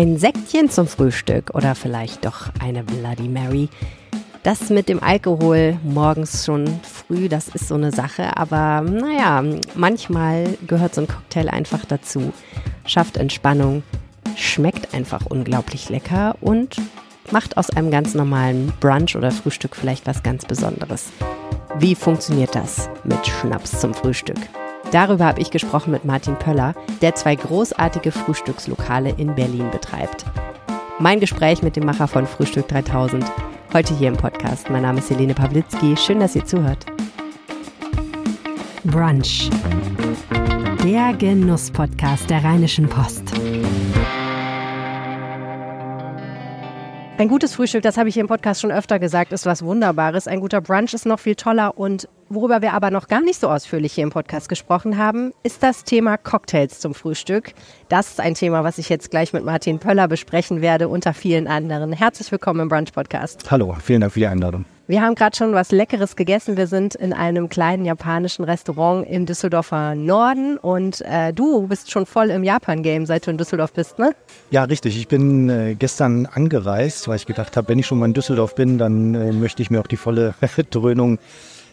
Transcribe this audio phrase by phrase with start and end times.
[0.00, 3.68] Ein Säckchen zum Frühstück oder vielleicht doch eine Bloody Mary.
[4.42, 9.44] Das mit dem Alkohol morgens schon früh, das ist so eine Sache, aber naja,
[9.74, 12.32] manchmal gehört so ein Cocktail einfach dazu.
[12.86, 13.82] Schafft Entspannung,
[14.36, 16.76] schmeckt einfach unglaublich lecker und
[17.30, 21.10] macht aus einem ganz normalen Brunch oder Frühstück vielleicht was ganz Besonderes.
[21.78, 24.38] Wie funktioniert das mit Schnaps zum Frühstück?
[24.92, 30.24] Darüber habe ich gesprochen mit Martin Pöller, der zwei großartige Frühstückslokale in Berlin betreibt.
[30.98, 33.24] Mein Gespräch mit dem Macher von Frühstück 3000,
[33.72, 34.68] heute hier im Podcast.
[34.68, 35.96] Mein Name ist Helene Pawlitzki.
[35.96, 36.86] Schön, dass ihr zuhört.
[38.84, 39.48] Brunch.
[40.84, 43.32] Der Genuss-Podcast der Rheinischen Post.
[47.20, 50.26] Ein gutes Frühstück, das habe ich hier im Podcast schon öfter gesagt, ist was Wunderbares.
[50.26, 51.76] Ein guter Brunch ist noch viel toller.
[51.76, 55.62] Und worüber wir aber noch gar nicht so ausführlich hier im Podcast gesprochen haben, ist
[55.62, 57.52] das Thema Cocktails zum Frühstück.
[57.90, 61.46] Das ist ein Thema, was ich jetzt gleich mit Martin Pöller besprechen werde, unter vielen
[61.46, 61.92] anderen.
[61.92, 63.50] Herzlich willkommen im Brunch Podcast.
[63.50, 64.64] Hallo, vielen Dank für die Einladung.
[64.90, 66.56] Wir haben gerade schon was Leckeres gegessen.
[66.56, 72.06] Wir sind in einem kleinen japanischen Restaurant im Düsseldorfer Norden und äh, du bist schon
[72.06, 74.16] voll im Japan-Game, seit du in Düsseldorf bist, ne?
[74.50, 74.98] Ja, richtig.
[74.98, 78.56] Ich bin äh, gestern angereist, weil ich gedacht habe, wenn ich schon mal in Düsseldorf
[78.56, 80.34] bin, dann äh, möchte ich mir auch die volle
[80.70, 81.20] Dröhnung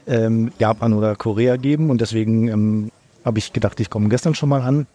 [0.06, 2.92] ähm, Japan oder Korea geben und deswegen ähm,
[3.26, 4.86] habe ich gedacht, ich komme gestern schon mal an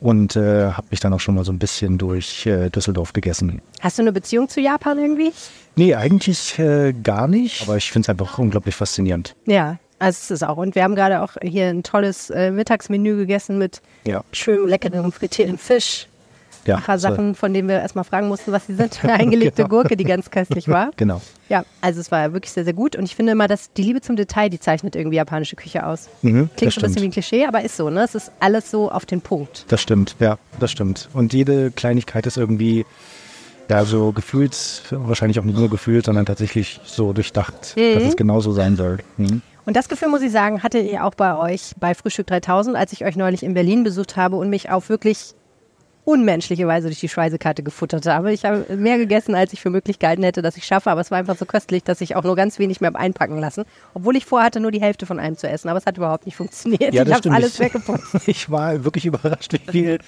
[0.00, 3.60] und äh, habe mich dann auch schon mal so ein bisschen durch äh, Düsseldorf gegessen.
[3.80, 5.32] Hast du eine Beziehung zu Japan irgendwie?
[5.76, 9.34] Nee, eigentlich äh, gar nicht, aber ich finde es einfach unglaublich faszinierend.
[9.46, 10.56] Ja, also es ist auch.
[10.58, 14.22] Und wir haben gerade auch hier ein tolles äh, Mittagsmenü gegessen mit Ja.
[14.32, 16.06] schönem, leckerem frittierten Fisch.
[16.66, 18.98] Ja, Sachen, von denen wir erstmal fragen mussten, was sie sind.
[19.04, 19.68] Eine eingelegte Genau.
[19.68, 20.90] Gurke, die ganz köstlich war.
[20.96, 21.20] Genau.
[21.48, 22.96] Ja, also es war wirklich sehr, sehr gut.
[22.96, 26.08] Und ich finde immer, dass die Liebe zum Detail, die zeichnet irgendwie japanische Küche aus.
[26.22, 28.02] Mhm, Klingt schon ein bisschen wie ein Klischee, aber ist so, ne?
[28.02, 29.64] Es ist alles so auf den Punkt.
[29.68, 31.08] Das stimmt, ja, das stimmt.
[31.12, 32.84] Und jede Kleinigkeit ist irgendwie,
[33.68, 38.52] ja, so gefühlt, wahrscheinlich auch nicht nur gefühlt, sondern tatsächlich so durchdacht, dass es genauso
[38.52, 38.98] sein soll.
[39.16, 39.42] Mhm.
[39.66, 42.92] Und das Gefühl, muss ich sagen, hattet ihr auch bei euch bei Frühstück 3000, als
[42.92, 45.34] ich euch neulich in Berlin besucht habe und mich auf wirklich
[46.06, 48.32] unmenschliche Weise durch die Speisekarte gefuttert habe.
[48.32, 51.10] Ich habe mehr gegessen, als ich für möglich gehalten hätte, dass ich schaffe, aber es
[51.10, 54.24] war einfach so köstlich, dass ich auch nur ganz wenig mehr einpacken lassen, obwohl ich
[54.24, 56.94] vorhatte, nur die Hälfte von einem zu essen, aber es hat überhaupt nicht funktioniert.
[56.94, 58.04] Ja, ich habe alles weggeputzt.
[58.26, 59.98] Ich war wirklich überrascht, wie viel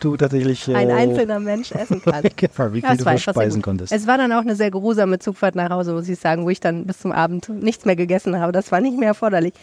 [0.00, 0.68] du tatsächlich.
[0.68, 2.22] Ein äh, einzelner Mensch essen kann.
[2.36, 3.92] Genau, wie Ja, viel es du verspeisen konntest.
[3.92, 6.60] Es war dann auch eine sehr geruhsame Zugfahrt nach Hause, muss ich sagen, wo ich
[6.60, 8.52] dann bis zum Abend nichts mehr gegessen habe.
[8.52, 9.54] Das war nicht mehr erforderlich.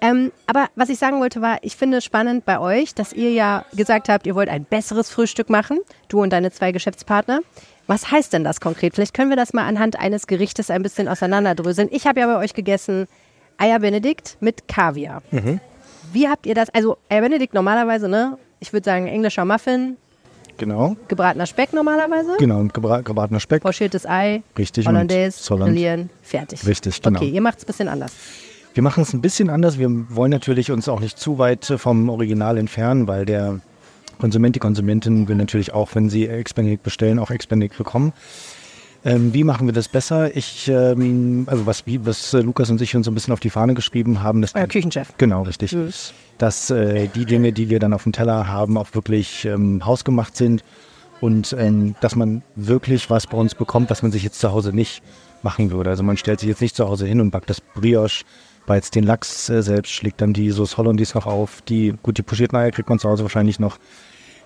[0.00, 3.30] Ähm, aber was ich sagen wollte war, ich finde es spannend bei euch, dass ihr
[3.32, 7.40] ja gesagt habt, ihr wollt ein besseres Frühstück machen, du und deine zwei Geschäftspartner.
[7.86, 8.94] Was heißt denn das konkret?
[8.94, 11.88] Vielleicht können wir das mal anhand eines Gerichtes ein bisschen auseinanderdröseln.
[11.92, 13.06] Ich habe ja bei euch gegessen
[13.58, 15.22] Eier Benedikt mit Kaviar.
[15.30, 15.60] Mhm.
[16.12, 16.68] Wie habt ihr das?
[16.70, 18.38] Also Eier Benedikt normalerweise, ne?
[18.60, 19.96] Ich würde sagen englischer Muffin,
[20.58, 22.36] Genau, gebratener Speck normalerweise.
[22.38, 23.62] genau, gebra gebratener Speck.
[23.62, 25.70] Pochiertes Ei, Richtig, Hollandaise, Holland.
[25.72, 26.66] grillieren, fertig.
[26.66, 27.18] Richtig, genau.
[27.18, 28.12] Okay, ihr macht es ein bisschen anders.
[28.76, 29.78] Wir machen es ein bisschen anders.
[29.78, 33.60] Wir wollen natürlich uns auch nicht zu weit vom Original entfernen, weil der
[34.18, 38.12] Konsument, die Konsumentin will natürlich auch, wenn sie Expendic bestellen, auch Expendic bekommen.
[39.02, 40.36] Ähm, wie machen wir das besser?
[40.36, 43.40] Ich, ähm, also was, wie, was äh, Lukas und ich uns so ein bisschen auf
[43.40, 45.08] die Fahne geschrieben haben, dass Euer Küchenchef.
[45.16, 45.72] Genau, richtig.
[45.72, 45.88] Mhm.
[46.36, 50.36] Dass äh, die Dinge, die wir dann auf dem Teller haben, auch wirklich ähm, hausgemacht
[50.36, 50.62] sind
[51.22, 54.74] und ähm, dass man wirklich was bei uns bekommt, was man sich jetzt zu Hause
[54.74, 55.02] nicht
[55.42, 55.88] machen würde.
[55.88, 58.26] Also man stellt sich jetzt nicht zu Hause hin und backt das Brioche,
[58.66, 61.62] beizt den Lachs äh, selbst, schlägt dann die Sauce Hollandaise noch auf.
[61.62, 63.78] Die, gut, die pochierten Eier kriegt man zu Hause wahrscheinlich noch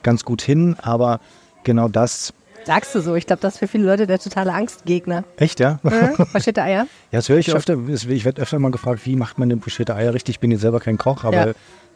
[0.02, 1.20] ganz gut hin, aber
[1.64, 2.32] genau das,
[2.66, 3.14] Sagst du so?
[3.14, 5.24] Ich glaube, das ist für viele Leute der totale Angstgegner.
[5.38, 5.78] echt, ja?
[5.82, 6.86] Äh, Versteht Eier?
[7.10, 7.78] Ja, das höre ich öfter.
[7.88, 10.36] Ich werde öfter mal gefragt, wie macht man denn pochierte Eier richtig?
[10.36, 11.52] Ich bin jetzt selber kein Koch, aber Ja.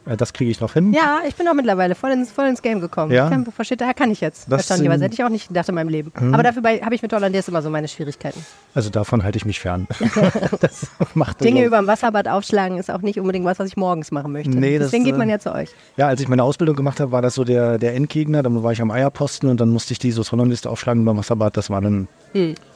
[0.07, 0.93] Äh, das kriege ich noch hin.
[0.93, 3.13] Ja, ich bin auch mittlerweile voll ins, voll ins Game gekommen.
[3.13, 3.25] Ja?
[3.25, 4.51] Ich kann, versteht Eier kann ich jetzt.
[4.51, 6.13] Das, ähm, hätte ich auch nicht gedacht in meinem Leben.
[6.33, 8.45] Aber dafür habe ich mit Hollandaise immer so meine Schwierigkeiten.
[8.75, 9.87] Also davon halte ich mich fern.
[10.61, 14.11] das macht Dinge über dem Wasserbad aufschlagen ist auch nicht unbedingt was, was ich morgens
[14.11, 14.51] machen möchte.
[14.51, 15.71] Nee, das, Deswegen geht man äh, ja zu euch.
[15.97, 18.43] Ja, als ich meine Ausbildung gemacht habe, war das so der, der Endgegner.
[18.43, 21.57] Dann war ich am Eierposten und dann musste ich die Sauce Hollandaise aufschlagen beim Wasserbad.
[21.57, 22.09] Das war dann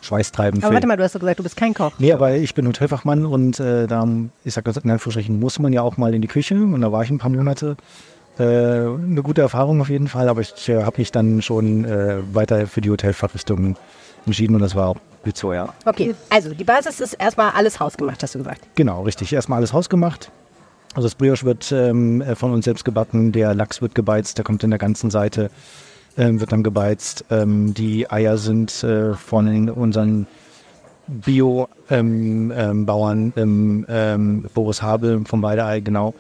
[0.01, 0.63] schweißtreibend.
[0.63, 0.65] Hm.
[0.65, 1.93] Aber für- warte mal, du hast doch gesagt, du bist kein Koch.
[1.99, 4.07] Nee, aber ich bin Hotelfachmann und äh, da,
[4.45, 6.93] ich sag das in Anführungsstrichen, muss man ja auch mal in die Küche und da
[6.93, 7.77] war ich ein paar Monate.
[8.39, 12.19] Äh, eine gute Erfahrung auf jeden Fall, aber ich äh, habe mich dann schon äh,
[12.33, 13.77] weiter für die Hotelfachrichtung
[14.27, 15.75] entschieden und das war auch gut so, ja.
[15.85, 18.61] Okay, also die Basis ist erstmal alles hausgemacht, hast du gesagt.
[18.77, 19.33] Genau, richtig.
[19.33, 20.31] Erstmal alles hausgemacht.
[20.95, 24.45] Also das Brioche wird ähm, äh, von uns selbst gebacken, der Lachs wird gebeizt, der
[24.45, 25.51] kommt in der ganzen Seite,
[26.17, 27.25] ähm, wird dann gebeizt.
[27.31, 30.27] Ähm, die Eier sind äh, von unseren
[31.09, 36.15] Bio-Bauern, ähm, ähm, ähm, Boris Habel vom Weideei, genau.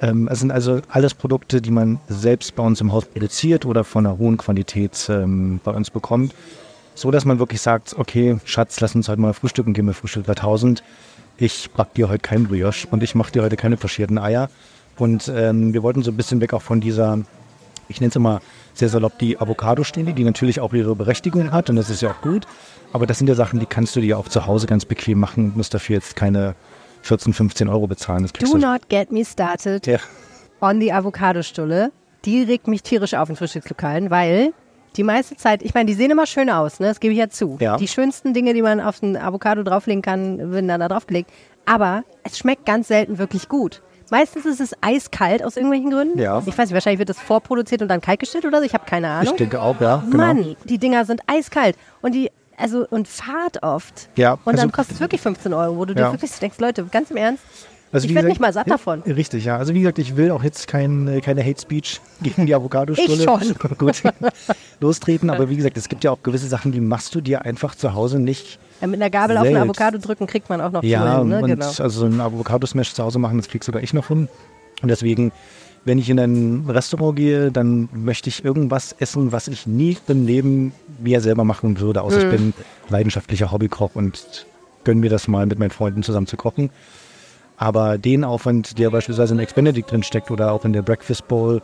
[0.00, 3.84] Ähm, es sind also alles Produkte, die man selbst bei uns im Haus produziert oder
[3.84, 6.34] von einer hohen Qualität ähm, bei uns bekommt.
[6.94, 10.24] So dass man wirklich sagt, okay, Schatz, lass uns heute mal frühstücken, gehen wir Frühstück
[10.26, 10.82] 3000.
[11.36, 14.50] Ich back dir heute kein Brioche und ich mache dir heute keine faschierten Eier.
[14.98, 17.20] Und ähm, wir wollten so ein bisschen weg auch von dieser,
[17.88, 18.40] ich nenne es immer
[18.74, 22.20] sehr salopp, die Avocado-Stelle, die natürlich auch ihre Berechtigung hat und das ist ja auch
[22.20, 22.46] gut.
[22.92, 25.52] Aber das sind ja Sachen, die kannst du dir auch zu Hause ganz bequem machen,
[25.54, 26.56] musst dafür jetzt keine
[27.02, 28.22] 14, 15 Euro bezahlen.
[28.22, 29.98] Das Do not get me started ja.
[30.60, 31.92] on the Avocado-Stulle.
[32.24, 34.52] Die regt mich tierisch auf in Frühstückslokalen, weil
[34.96, 36.88] die meiste Zeit, ich meine, die sehen immer schön aus, ne?
[36.88, 37.56] das gebe ich ja zu.
[37.60, 37.76] Ja.
[37.76, 41.30] Die schönsten Dinge, die man auf ein Avocado drauflegen kann, werden dann da draufgelegt.
[41.66, 43.82] Aber es schmeckt ganz selten wirklich gut.
[44.10, 46.18] Meistens ist es eiskalt aus irgendwelchen Gründen.
[46.18, 46.42] Ja.
[46.46, 48.64] Ich weiß nicht, wahrscheinlich wird das vorproduziert und dann kaltgestellt oder so.
[48.64, 49.34] Ich habe keine Ahnung.
[49.34, 50.02] Ich denke auch, ja.
[50.10, 50.16] Genau.
[50.16, 51.76] Mann, die Dinger sind eiskalt.
[52.00, 54.08] Und die also und Fahrt oft.
[54.16, 54.32] Ja.
[54.32, 56.06] Und also, dann kostet es wirklich 15 Euro, wo du ja.
[56.06, 57.42] dir wirklich denkst, Leute, ganz im Ernst.
[57.90, 59.00] Also ich werde nicht mal satt davon.
[59.02, 59.56] Richtig, ja.
[59.56, 63.14] Also wie gesagt, ich will auch jetzt kein, keine Hate Speech gegen die Avocado-Stulle.
[63.14, 63.54] Ich schon.
[63.78, 64.02] Gut,
[64.80, 65.30] lostreten.
[65.30, 67.94] Aber wie gesagt, es gibt ja auch gewisse Sachen, die machst du dir einfach zu
[67.94, 69.50] Hause nicht ja, mit einer Gabel selbst.
[69.50, 71.40] auf ein Avocado drücken kriegt man auch noch Ja, hin, ne?
[71.40, 71.66] und genau.
[71.66, 74.28] also so ein Avocado-Smash zu Hause machen, das krieg sogar ich noch hin.
[74.82, 75.32] Und deswegen
[75.84, 80.26] wenn ich in ein Restaurant gehe, dann möchte ich irgendwas essen, was ich nie im
[80.26, 82.24] Leben mir selber machen würde, außer mhm.
[82.24, 82.54] ich bin
[82.88, 84.46] leidenschaftlicher Hobbykoch und
[84.84, 86.70] gönne mir das mal mit meinen Freunden zusammen zu kochen.
[87.56, 91.26] Aber den Aufwand, der beispielsweise in Ex Benedict drin steckt oder auch in der Breakfast
[91.26, 91.60] Bowl,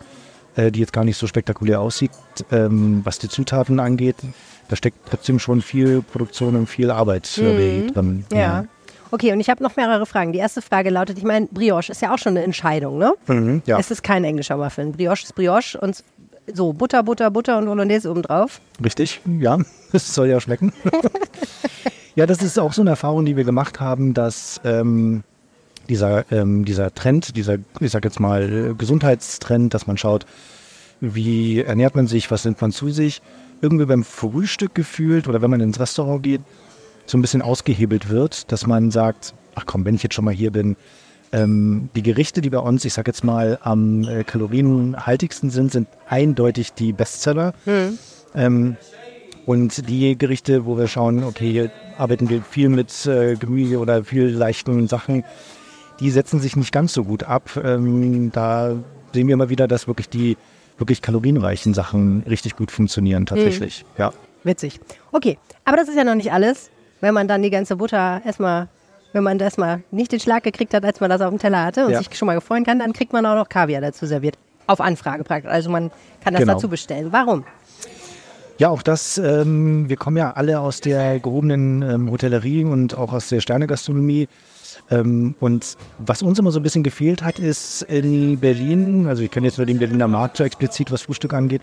[0.56, 2.10] äh, die jetzt gar nicht so spektakulär aussieht,
[2.50, 4.17] ähm, was die Zutaten angeht,
[4.69, 7.93] da steckt trotzdem schon viel Produktion und viel Arbeit mhm.
[7.93, 8.25] drin.
[8.32, 8.38] Ja.
[8.38, 8.64] ja.
[9.14, 10.32] Okay, und ich habe noch mehrere Fragen.
[10.32, 13.14] Die erste Frage lautet, ich meine, Brioche ist ja auch schon eine Entscheidung, ne?
[13.28, 13.78] Mhm, ja.
[13.78, 14.90] Es ist kein englischer Muffin.
[14.90, 16.02] Brioche ist Brioche und
[16.52, 18.61] so Butter, Butter, Butter und Hollandaise obendrauf.
[18.84, 19.58] Richtig, ja.
[19.93, 20.72] Das soll ja schmecken.
[22.16, 25.22] ja, das ist auch so eine Erfahrung, die wir gemacht haben, dass ähm,
[25.88, 30.26] dieser, ähm, dieser Trend, dieser, ich sag jetzt mal, Gesundheitstrend, dass man schaut,
[31.00, 33.22] wie ernährt man sich, was nimmt man zu sich,
[33.60, 36.40] irgendwie beim Frühstück gefühlt oder wenn man ins Restaurant geht,
[37.06, 40.34] so ein bisschen ausgehebelt wird, dass man sagt, ach komm, wenn ich jetzt schon mal
[40.34, 40.76] hier bin,
[41.32, 45.88] ähm, die Gerichte, die bei uns, ich sag jetzt mal, am äh, kalorienhaltigsten sind, sind
[46.08, 47.54] eindeutig die Bestseller.
[47.66, 47.98] Mhm.
[48.34, 48.76] Ähm,
[49.46, 54.04] und die Gerichte, wo wir schauen, okay, hier arbeiten wir viel mit äh, Gemüse oder
[54.04, 55.24] viel leichten Sachen,
[56.00, 57.50] die setzen sich nicht ganz so gut ab.
[57.62, 58.76] Ähm, da
[59.12, 60.36] sehen wir immer wieder, dass wirklich die
[60.78, 63.84] wirklich kalorienreichen Sachen richtig gut funktionieren tatsächlich.
[63.84, 64.00] Mhm.
[64.00, 64.12] Ja.
[64.44, 64.80] Witzig.
[65.12, 66.70] Okay, aber das ist ja noch nicht alles
[67.04, 68.68] wenn man dann die ganze Butter erstmal,
[69.12, 71.62] wenn man das mal nicht den Schlag gekriegt hat, als man das auf dem Teller
[71.62, 71.98] hatte und ja.
[71.98, 74.38] sich schon mal gefreuen kann, dann kriegt man auch noch Kaviar dazu serviert.
[74.66, 75.52] Auf Anfrage praktisch.
[75.52, 75.90] Also man
[76.22, 76.54] kann das genau.
[76.54, 77.08] dazu bestellen.
[77.10, 77.44] Warum?
[78.56, 83.12] Ja, auch das, ähm, wir kommen ja alle aus der gehobenen ähm, Hotellerie und auch
[83.12, 84.26] aus der Sternegastronomie.
[84.90, 89.30] Ähm, und was uns immer so ein bisschen gefehlt hat, ist in Berlin, also ich
[89.30, 91.60] kenne jetzt nur den Berliner Markt so explizit, was Frühstück angeht,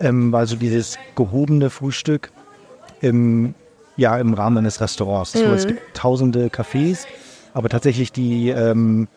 [0.00, 2.32] ähm, war so dieses gehobene Frühstück
[3.02, 3.54] im
[3.96, 5.34] ja, im Rahmen eines Restaurants.
[5.34, 5.38] Mhm.
[5.40, 7.06] So, es gibt tausende Cafés,
[7.54, 9.08] aber tatsächlich die, ähm,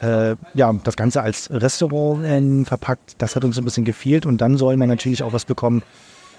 [0.00, 4.26] äh, ja, das Ganze als Restaurant äh, verpackt, das hat uns ein bisschen gefehlt.
[4.26, 5.82] Und dann soll man natürlich auch was bekommen,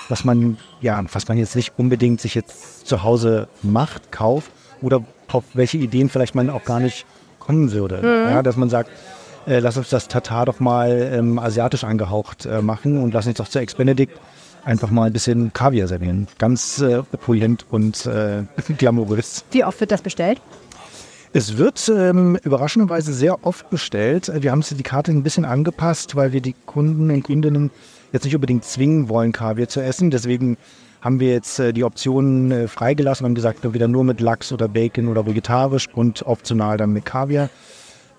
[0.09, 4.51] was man, ja, was man jetzt nicht unbedingt sich jetzt zu Hause macht, kauft
[4.81, 7.06] oder auf welche Ideen vielleicht man auch gar nicht
[7.39, 7.97] kommen würde.
[7.97, 8.31] Mhm.
[8.31, 8.89] Ja, dass man sagt,
[9.47, 13.38] äh, lass uns das Tatar doch mal ähm, asiatisch angehaucht äh, machen und lass uns
[13.38, 14.13] doch zu Ex-Benedict
[14.65, 16.28] einfach mal ein bisschen Kaviar servieren.
[16.38, 18.44] Ganz äh, polient und äh,
[18.78, 19.45] glamourös.
[19.52, 20.42] Wie oft wird das bestellt?
[21.35, 24.31] Es wird ähm, überraschenderweise sehr oft bestellt.
[24.33, 27.71] Wir haben die Karte ein bisschen angepasst, weil wir die Kunden und Kundinnen
[28.11, 30.11] jetzt nicht unbedingt zwingen wollen, Kaviar zu essen.
[30.11, 30.57] Deswegen
[31.02, 34.54] haben wir jetzt äh, die Optionen äh, freigelassen und haben gesagt, wieder nur mit Lachs
[34.54, 37.49] oder Bacon oder vegetarisch und optional dann mit Kaviar.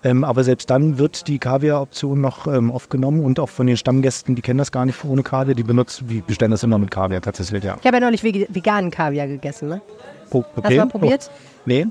[0.05, 3.75] Ähm, aber selbst dann wird die Kaviar-Option noch ähm, oft genommen und auch von den
[3.75, 6.91] Stammgästen, die kennen das gar nicht ohne Kaviar, die benutzen, die bestellen das immer mit
[6.91, 7.75] Kaviar tatsächlich, ja.
[7.81, 9.81] Ich habe ja neulich veganen Kaviar gegessen, ne?
[10.29, 10.61] Oh, okay.
[10.63, 11.31] Hast du mal probiert?
[11.33, 11.61] Oh.
[11.65, 11.87] Nee.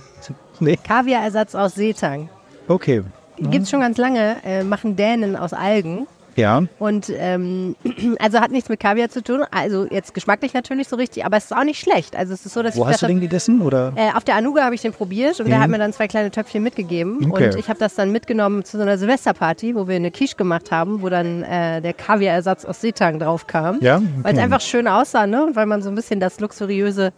[0.60, 0.76] nee.
[0.76, 2.28] Kaviarersatz aus Seetang.
[2.68, 3.02] Okay.
[3.36, 6.06] Gibt es schon ganz lange, äh, machen Dänen aus Algen.
[6.36, 6.62] Ja.
[6.78, 7.76] Und ähm,
[8.18, 9.44] also hat nichts mit Kaviar zu tun.
[9.50, 12.14] Also jetzt geschmacklich natürlich so richtig, aber es ist auch nicht schlecht.
[12.14, 13.62] Also es ist so, dass Wo ich hast du den gegessen?
[13.62, 13.92] Oder?
[13.96, 15.50] Äh, auf der Anuga habe ich den probiert und mhm.
[15.50, 17.30] der hat mir dann zwei kleine Töpfchen mitgegeben.
[17.30, 17.46] Okay.
[17.46, 20.70] Und ich habe das dann mitgenommen zu so einer Silvesterparty, wo wir eine Quiche gemacht
[20.70, 23.80] haben, wo dann äh, der Kaviarersatz aus Seetang drauf kam.
[23.80, 23.96] Ja.
[23.96, 24.06] Okay.
[24.22, 25.44] Weil es einfach schön aussah, ne?
[25.46, 27.12] Und weil man so ein bisschen das luxuriöse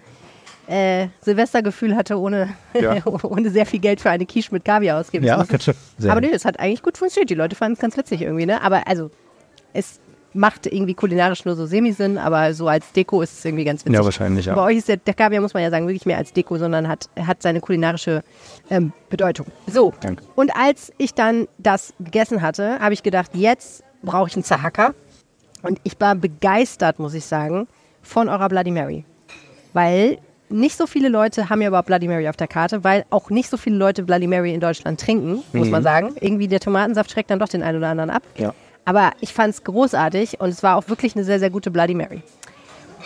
[0.69, 3.05] äh, Silvestergefühl hatte, ohne, ja.
[3.23, 5.75] ohne sehr viel Geld für eine Quiche mit Kaviar ausgeben ja, zu müssen.
[6.11, 7.31] Aber nee, das hat eigentlich gut funktioniert.
[7.31, 8.61] Die Leute fanden es ganz witzig irgendwie, ne?
[8.63, 9.11] Aber also,
[9.73, 10.01] es
[10.35, 13.95] macht irgendwie kulinarisch nur so Semi-Sinn, aber so als Deko ist es irgendwie ganz witzig.
[13.95, 14.55] Ja, wahrscheinlich, ja.
[14.55, 16.87] Bei euch ist der, der Kaviar, muss man ja sagen, wirklich mehr als Deko, sondern
[16.87, 18.23] hat, hat seine kulinarische
[18.71, 19.47] ähm, Bedeutung.
[19.67, 20.23] So, Danke.
[20.35, 24.95] und als ich dann das gegessen hatte, habe ich gedacht, jetzt brauche ich einen Zahacker.
[25.63, 27.67] Und ich war begeistert, muss ich sagen,
[28.03, 29.05] von eurer Bloody Mary.
[29.73, 30.19] Weil
[30.51, 33.51] nicht so viele Leute haben ja überhaupt Bloody Mary auf der Karte, weil auch nicht
[33.51, 36.15] so viele Leute Bloody Mary in Deutschland trinken, muss man sagen.
[36.21, 38.23] Irgendwie der Tomatensaft schreckt dann doch den einen oder anderen ab.
[38.37, 38.55] Ja.
[38.85, 41.95] Aber ich fand es großartig und es war auch wirklich eine sehr, sehr gute Bloody
[41.95, 42.23] Mary.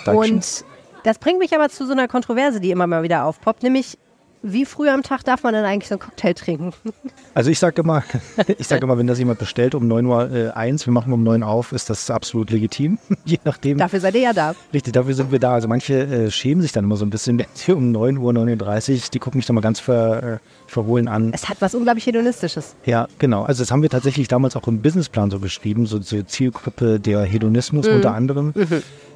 [0.05, 0.35] Dankeschön.
[0.35, 0.65] Und
[1.05, 3.99] das bringt mich aber zu so einer Kontroverse, die immer mal wieder aufpoppt, nämlich
[4.43, 6.73] wie früh am Tag darf man denn eigentlich so einen Cocktail trinken?
[7.35, 8.05] Also ich sage immer,
[8.59, 11.23] ich sage immer, wenn das jemand bestellt um 9 Uhr äh, eins, wir machen um
[11.23, 12.99] 9 auf, ist das absolut legitim.
[13.25, 13.79] Je nachdem.
[13.79, 14.55] Dafür seid ihr ja da.
[14.75, 15.55] Richtig, dafür sind wir da.
[15.55, 18.33] Also manche äh, schämen sich dann immer so ein bisschen, wenn sie um 9 Uhr,
[18.33, 21.33] 9.30 Uhr, die gucken mich dann mal ganz ver, äh, verhohlen an.
[21.33, 22.77] Es hat was unglaublich Hedonistisches.
[22.85, 23.45] Ja, genau.
[23.45, 27.23] Also das haben wir tatsächlich damals auch im Businessplan so geschrieben, so zur Zielgruppe der
[27.23, 28.53] Hedonismus unter anderem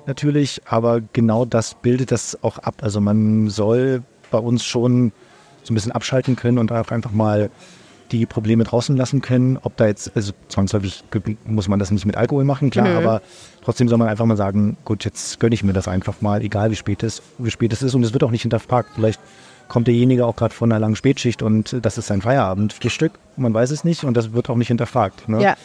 [0.07, 0.63] natürlich.
[0.65, 2.77] Aber genau das bildet das auch ab.
[2.81, 5.13] Also man soll bei uns schon
[5.63, 7.51] so ein bisschen abschalten können und einfach mal
[8.13, 9.59] die Probleme draußen lassen können.
[9.63, 11.03] Ob da jetzt, also zwangsläufig
[11.45, 13.23] muss man das nicht mit Alkohol machen, klar, aber
[13.65, 16.71] trotzdem soll man einfach mal sagen, gut, jetzt gönne ich mir das einfach mal, egal
[16.71, 17.95] wie spät es, wie spät es ist.
[17.95, 18.91] Und es wird auch nicht hinterfragt.
[18.95, 19.21] Vielleicht
[19.69, 23.13] kommt derjenige auch gerade von einer langen Spätschicht und das ist sein Feierabend, Frühstück.
[23.37, 25.29] Man weiß es nicht und das wird auch nicht hinterfragt.
[25.29, 25.43] Ne?
[25.43, 25.57] Ja.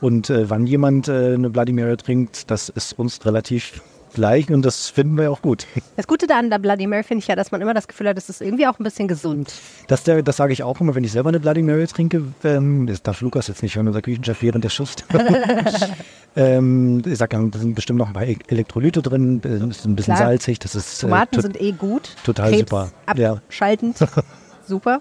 [0.00, 3.80] Und äh, wann jemand äh, eine Bloody Mary trinkt, das ist uns relativ
[4.14, 5.66] gleich und das finden wir auch gut.
[5.96, 8.16] Das Gute an der Bloody Mary finde ich ja, dass man immer das Gefühl hat,
[8.18, 9.52] es ist irgendwie auch ein bisschen gesund.
[9.86, 12.22] Das, das sage ich auch immer, wenn ich selber eine Bloody Mary trinke.
[12.44, 15.04] Ähm, das darf Lukas jetzt nicht hören, unser Küchenchef während der Schicht.
[16.36, 19.96] ähm, ich sage, da sind bestimmt noch ein paar E- Elektrolyte drin, das ist ein
[19.96, 20.28] bisschen Klar.
[20.28, 20.58] salzig.
[20.58, 22.10] Das ist, Tomaten äh, to- sind eh gut.
[22.24, 22.90] total Krebs super.
[23.16, 23.32] Ja.
[23.34, 23.96] Abschaltend.
[24.66, 25.00] super.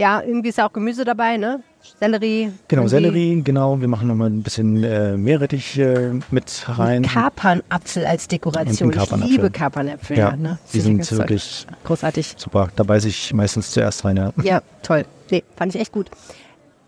[0.00, 1.62] Ja, irgendwie ist ja auch Gemüse dabei, ne?
[1.98, 2.52] Sellerie.
[2.68, 3.78] Genau, Sellerie, genau.
[3.80, 7.02] Wir machen nochmal ein bisschen äh, Meerrettich äh, mit rein.
[7.02, 8.90] Kapernapfel als Dekoration.
[8.90, 9.36] Den Ich Kapernapfel.
[9.36, 10.16] liebe Kapernäpfel.
[10.16, 10.58] Ja, Ja, ne?
[10.72, 12.34] die sind wirklich großartig.
[12.38, 12.68] super.
[12.76, 14.16] Da beiße ich meistens zuerst rein.
[14.16, 14.32] Ja.
[14.42, 15.04] Ja, toll.
[15.30, 16.10] Nee, fand ich echt gut.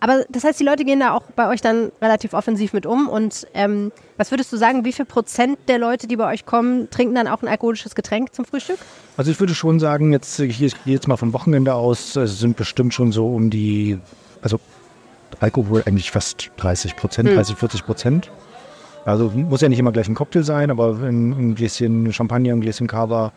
[0.03, 3.09] Aber das heißt, die Leute gehen da auch bei euch dann relativ offensiv mit um.
[3.09, 6.91] Und ähm, was würdest du sagen, wie viel Prozent der Leute, die bei euch kommen,
[6.91, 8.79] trinken dann auch ein alkoholisches Getränk zum Frühstück?
[9.17, 12.57] Also ich würde schon sagen, jetzt ich gehe jetzt mal vom Wochenende aus, es sind
[12.57, 13.97] bestimmt schon so um die,
[14.43, 14.59] also
[15.39, 18.31] Alkohol eigentlich fast 30 Prozent, 30, 40 Prozent.
[19.05, 22.61] Also muss ja nicht immer gleich ein Cocktail sein, aber ein, ein Gläschen Champagner, ein
[22.61, 23.31] Gläschen Cava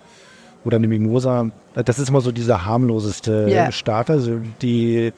[0.63, 3.72] oder eine Mimosa, das ist immer so dieser harmloseste Ja.
[3.72, 4.13] Starter.
[4.13, 5.13] Also die,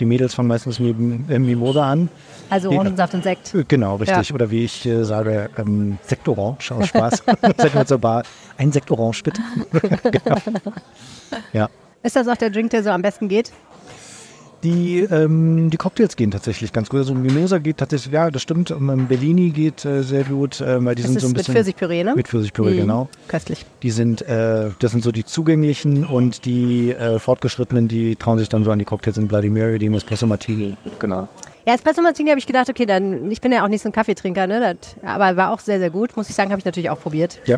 [0.00, 0.96] die Mädels fangen meistens mit
[1.30, 2.08] äh, Mimosa an.
[2.50, 2.70] Also.
[2.70, 3.54] Orangensaft und Sekt.
[3.54, 4.28] Äh, Genau, richtig.
[4.28, 4.34] Ja.
[4.34, 7.22] Oder wie ich äh, sage, ähm, Sekt Orange aus Spaß.
[7.56, 8.24] Sag mal zur Bar,
[8.58, 9.40] ein Sekt Orange bitte.
[10.10, 10.36] genau.
[11.52, 11.68] Ja.
[12.02, 13.50] Ist das auch der Drink, der so am besten geht?
[14.64, 17.00] Die, ähm, die Cocktails gehen tatsächlich ganz gut.
[17.00, 18.70] Also Mimosa geht tatsächlich, ja, das stimmt.
[18.70, 21.54] Ähm, Bellini geht äh, sehr gut, äh, weil die Das sind so ein mit bisschen
[21.54, 22.14] Pfirsichpüree, ne?
[22.16, 22.78] mit Pfirsichpüree, Mhm.
[22.78, 23.08] genau.
[23.28, 23.66] Köstlich.
[23.82, 28.48] Die sind, äh, das sind so die zugänglichen und die äh, fortgeschrittenen, die trauen sich
[28.48, 30.76] dann so an die Cocktails in Bloody Mary, die im Espresso Martini.
[30.98, 31.28] Genau.
[31.66, 33.92] Ja, Espresso Martini habe ich gedacht, okay, dann, ich bin ja auch nicht so ein
[33.92, 34.60] Kaffeetrinker, ne?
[34.60, 36.16] Das, aber war auch sehr, sehr gut.
[36.16, 37.38] Muss ich sagen, habe ich natürlich auch probiert.
[37.46, 37.56] Ja,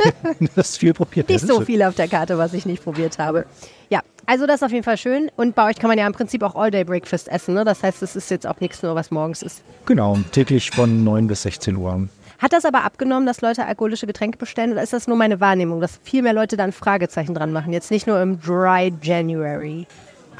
[0.56, 1.28] das ist viel probiert.
[1.28, 3.46] Nicht so viel auf der Karte, was ich nicht probiert habe.
[3.90, 5.30] Ja, also das ist auf jeden Fall schön.
[5.36, 7.64] Und bei euch kann man ja im Prinzip auch All-Day-Breakfast essen, ne?
[7.64, 9.62] Das heißt, es ist jetzt auch nichts nur, was morgens ist.
[9.86, 12.08] Genau, täglich von 9 bis 16 Uhr.
[12.38, 14.72] Hat das aber abgenommen, dass Leute alkoholische Getränke bestellen?
[14.72, 17.72] Oder ist das nur meine Wahrnehmung, dass viel mehr Leute da ein Fragezeichen dran machen?
[17.72, 19.86] Jetzt nicht nur im Dry January.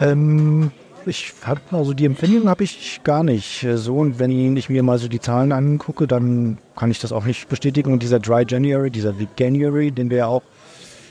[0.01, 0.71] Ähm,
[1.07, 4.83] ich habe also die Empfindung habe ich gar nicht äh, so und wenn ich mir
[4.83, 8.45] mal so die Zahlen angucke, dann kann ich das auch nicht bestätigen und dieser Dry
[8.47, 10.43] January, dieser January, den wir ja auch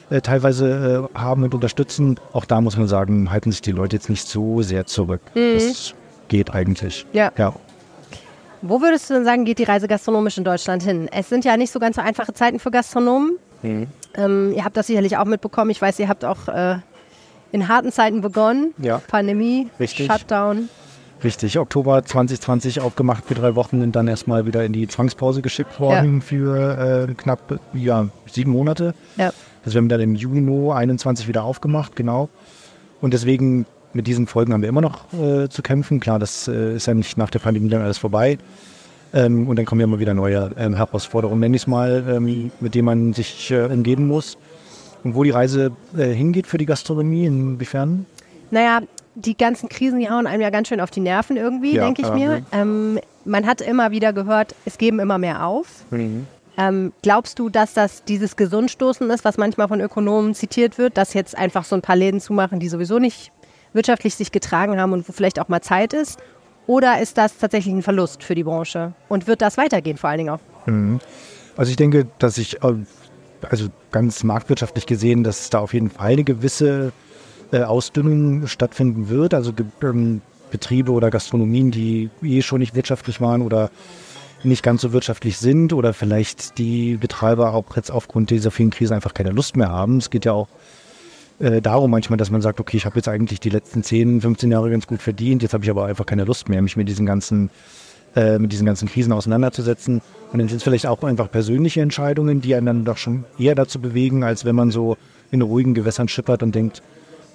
[0.10, 3.96] äh, teilweise äh, haben und unterstützen, auch da muss man sagen, halten sich die Leute
[3.96, 5.22] jetzt nicht so sehr zurück.
[5.34, 5.94] Das
[6.28, 7.06] geht eigentlich.
[7.14, 7.32] Ja.
[7.38, 7.54] ja.
[8.62, 11.08] Wo würdest du denn sagen, geht die Reise gastronomisch in Deutschland hin?
[11.12, 13.38] Es sind ja nicht so ganz so einfache Zeiten für Gastronomen.
[13.64, 15.72] Ähm, ihr habt das sicherlich auch mitbekommen.
[15.72, 16.78] Ich weiß, ihr habt auch äh,
[17.52, 18.74] in harten Zeiten begonnen.
[18.78, 19.02] Ja.
[19.08, 20.12] Pandemie, Richtig.
[20.12, 20.70] Shutdown.
[21.24, 25.80] Richtig, Oktober 2020 aufgemacht für drei Wochen und dann erstmal wieder in die Zwangspause geschickt
[25.80, 28.94] worden für äh, knapp ja, sieben Monate.
[29.18, 29.32] Ja.
[29.66, 32.30] Das werden wir dann im Juni 21 wieder aufgemacht, genau.
[33.02, 36.00] Und deswegen mit diesen Folgen haben wir immer noch äh, zu kämpfen.
[36.00, 38.38] Klar, das äh, ist ja nicht nach der Pandemie dann alles vorbei.
[39.14, 42.52] Ähm, und dann kommen ja immer wieder neue ähm, Herausforderungen, nenne ich es mal, ähm,
[42.60, 44.38] mit denen man sich äh, umgeben muss.
[45.04, 48.06] Und wo die Reise äh, hingeht für die Gastronomie, inwiefern?
[48.52, 48.82] Naja,
[49.20, 52.04] die ganzen Krisen, die hauen einem ja ganz schön auf die Nerven irgendwie, Ja, denke
[52.04, 52.40] ich mir.
[52.40, 52.46] mhm.
[52.52, 55.68] Ähm, man hat immer wieder gehört, es geben immer mehr auf.
[56.60, 61.14] Ähm, glaubst du, dass das dieses Gesundstoßen ist, was manchmal von Ökonomen zitiert wird, dass
[61.14, 63.32] jetzt einfach so ein paar Läden zumachen, die sowieso nicht
[63.74, 66.20] wirtschaftlich sich getragen haben und wo vielleicht auch mal Zeit ist?
[66.68, 68.94] Oder ist das tatsächlich ein Verlust für die Branche?
[69.08, 70.40] Und wird das weitergehen vor allen Dingen auch?
[70.66, 71.00] Mhm.
[71.56, 72.74] Also ich denke, dass ich, äh,
[73.50, 76.92] also ganz marktwirtschaftlich gesehen, dass da auf jeden Fall eine gewisse
[77.52, 79.34] äh, Ausdünnung stattfinden wird.
[79.34, 79.52] Also
[79.84, 83.70] ähm, Betriebe oder Gastronomien, die eh schon nicht wirtschaftlich waren oder
[84.44, 88.94] nicht ganz so wirtschaftlich sind oder vielleicht die Betreiber auch jetzt aufgrund dieser vielen Krisen
[88.94, 89.98] einfach keine Lust mehr haben.
[89.98, 90.48] Es geht ja auch
[91.40, 94.52] äh, darum manchmal, dass man sagt, okay, ich habe jetzt eigentlich die letzten 10, 15
[94.52, 97.06] Jahre ganz gut verdient, jetzt habe ich aber einfach keine Lust mehr, mich mit diesen
[97.06, 97.50] ganzen
[98.16, 100.02] äh, mit diesen ganzen Krisen auseinanderzusetzen.
[100.32, 103.54] Und dann sind es vielleicht auch einfach persönliche Entscheidungen, die einen dann doch schon eher
[103.54, 104.98] dazu bewegen, als wenn man so
[105.30, 106.82] in ruhigen Gewässern schippert und denkt,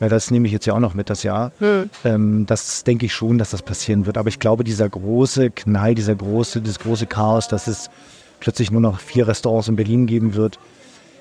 [0.02, 1.52] ja, das nehme ich jetzt ja auch noch mit das Jahr.
[1.60, 1.88] Hm.
[2.04, 4.18] Ähm, das denke ich schon, dass das passieren wird.
[4.18, 7.88] Aber ich glaube, dieser große Knall, dieser große, das große Chaos, dass es
[8.40, 10.58] plötzlich nur noch vier Restaurants in Berlin geben wird,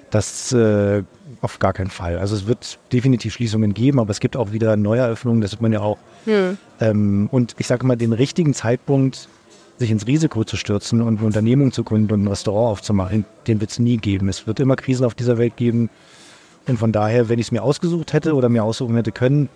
[0.09, 1.03] das äh,
[1.41, 2.17] auf gar keinen Fall.
[2.17, 5.71] Also es wird definitiv Schließungen geben, aber es gibt auch wieder Neueröffnungen, das wird man
[5.71, 5.99] ja auch.
[6.25, 6.57] Hm.
[6.79, 9.29] Ähm, und ich sage mal, den richtigen Zeitpunkt,
[9.77, 13.61] sich ins Risiko zu stürzen und eine Unternehmung zu gründen und ein Restaurant aufzumachen, den
[13.61, 14.27] wird es nie geben.
[14.27, 15.91] Es wird immer Krisen auf dieser Welt geben.
[16.67, 19.49] Und von daher, wenn ich es mir ausgesucht hätte oder mir aussuchen hätte können,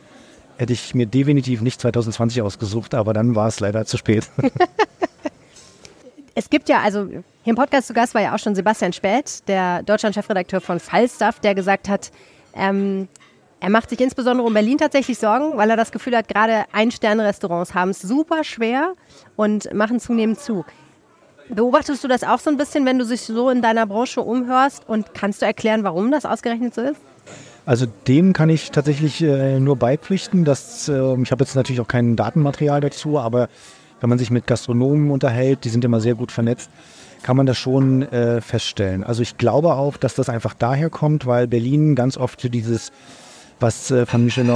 [0.58, 4.30] hätte ich mir definitiv nicht 2020 ausgesucht, aber dann war es leider zu spät.
[6.36, 9.48] es gibt ja, also hier im Podcast zu Gast war ja auch schon Sebastian Späth,
[9.48, 12.12] der Deutschland-Chefredakteur von Falstaff, der gesagt hat,
[12.56, 13.08] ähm,
[13.60, 17.74] er macht sich insbesondere um Berlin tatsächlich Sorgen, weil er das Gefühl hat, gerade Ein-Sterne-Restaurants
[17.74, 18.94] haben es super schwer
[19.36, 20.66] und machen zunehmend zu.
[21.50, 24.84] Beobachtest du das auch so ein bisschen, wenn du dich so in deiner Branche umhörst
[24.88, 27.00] und kannst du erklären, warum das ausgerechnet so ist?
[27.66, 30.46] Also dem kann ich tatsächlich äh, nur beipflichten.
[30.46, 33.50] Dass, äh, ich habe jetzt natürlich auch kein Datenmaterial dazu, aber
[34.02, 36.70] wenn man sich mit Gastronomen unterhält, die sind immer sehr gut vernetzt,
[37.24, 39.04] kann man das schon äh, feststellen.
[39.04, 42.92] Also ich glaube auch, dass das einfach daher kommt, weil Berlin ganz oft dieses,
[43.60, 44.50] was äh, von Michelin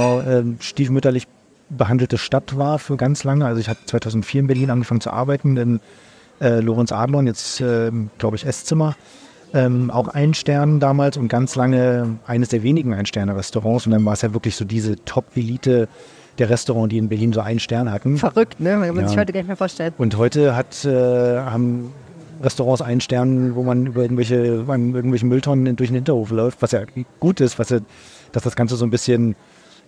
[0.58, 1.26] äh, stiefmütterlich
[1.68, 3.44] behandelte Stadt war für ganz lange.
[3.46, 5.80] Also ich habe 2004 in Berlin angefangen zu arbeiten, in
[6.40, 8.96] äh, Lorenz Adlon, jetzt äh, glaube ich Esszimmer.
[9.52, 13.86] Ähm, auch ein Stern damals und ganz lange eines der wenigen Ein-Sterne-Restaurants.
[13.86, 15.88] Und dann war es ja wirklich so diese Top-Elite
[16.38, 18.16] der Restaurants, die in Berlin so einen Stern hatten.
[18.16, 18.76] Verrückt, ne?
[18.76, 19.08] Man kann ja.
[19.08, 19.92] sich heute gar nicht mehr vorstellen.
[19.98, 21.92] Und heute hat, äh, haben
[22.42, 26.82] Restaurants einen Stern, wo man über irgendwelche, irgendwelche Mülltonnen durch den Hinterhof läuft, was ja
[27.18, 27.80] gut ist, was ja,
[28.32, 29.34] dass das Ganze so ein bisschen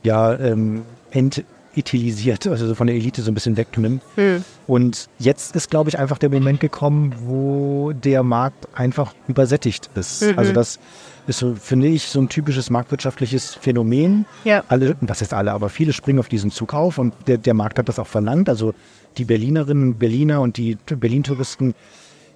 [0.03, 1.45] ja, ähm, ent
[1.77, 4.03] etilisiert, also von der Elite so ein bisschen wegnimmt.
[4.17, 4.45] Hm.
[4.67, 10.23] Und jetzt ist, glaube ich, einfach der Moment gekommen, wo der Markt einfach übersättigt ist.
[10.23, 10.39] Mhm.
[10.39, 10.79] Also das
[11.27, 14.27] ist, so, finde ich, so ein typisches marktwirtschaftliches Phänomen.
[14.45, 14.65] Ja.
[14.69, 17.79] Alle, was heißt alle, aber viele springen auf diesen Zug auf und der, der Markt
[17.79, 18.49] hat das auch verlangt.
[18.49, 18.75] Also
[19.17, 21.75] die Berlinerinnen, Berliner und die Berlin-Touristen,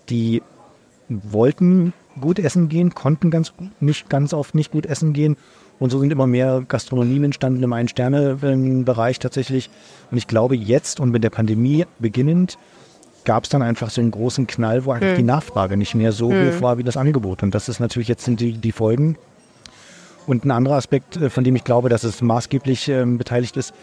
[0.08, 0.42] die
[1.08, 5.36] wollten gut essen gehen, konnten ganz nicht ganz oft nicht gut essen gehen
[5.78, 9.68] und so sind immer mehr Gastronomien entstanden im Ein-Sterne-Bereich tatsächlich.
[10.10, 12.56] Und ich glaube, jetzt und mit der Pandemie beginnend
[13.24, 15.18] gab es dann einfach so einen großen Knall, wo eigentlich hm.
[15.18, 16.48] die Nachfrage nicht mehr so hm.
[16.48, 17.42] hoch war wie das Angebot.
[17.42, 19.18] Und das ist natürlich jetzt sind die, die Folgen.
[20.26, 23.74] Und ein anderer Aspekt, äh, von dem ich glaube, dass es maßgeblich ähm, beteiligt ist,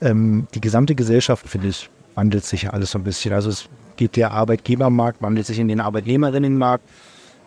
[0.00, 3.32] ähm, die gesamte Gesellschaft, finde ich, wandelt sich ja alles so ein bisschen.
[3.32, 6.84] Also es geht der Arbeitgebermarkt, wandelt sich in den Arbeitnehmerinnenmarkt.